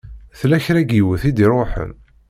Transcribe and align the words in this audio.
Tella 0.39 0.57
kra 0.65 0.79
n 0.83 0.87
yiwet 0.95 1.23
i 1.29 1.31
d-iṛuḥen? 1.31 1.91